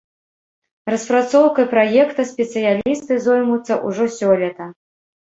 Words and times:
Распрацоўкай 0.91 1.65
праекта 1.73 2.25
спецыялісты 2.29 3.17
зоймуцца 3.27 3.77
ўжо 3.87 4.07
сёлета. 4.17 4.63